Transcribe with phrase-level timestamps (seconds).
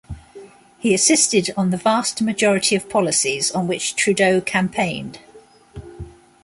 [0.79, 5.19] He assisted on the vast majority of policies on which Trudeau campaigned.